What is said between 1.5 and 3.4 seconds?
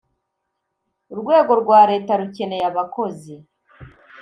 rwa leta rukeneye abakozi